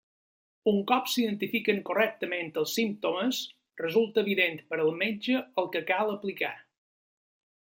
Un 0.69 0.77
cop 0.91 1.09
s'identifiquen 1.15 1.81
correctament 1.89 2.49
els 2.61 2.73
símptomes, 2.79 3.41
resulta 3.83 4.23
evident 4.27 4.57
per 4.71 4.81
al 4.85 4.91
metge 5.03 5.43
el 5.63 5.69
que 5.77 5.83
cal 5.93 6.15
aplicar. 6.15 6.53